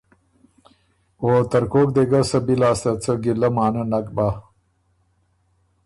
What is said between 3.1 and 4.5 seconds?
ګیلۀ مانۀ نک بۀ۔